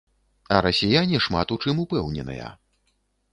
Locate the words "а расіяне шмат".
0.55-1.53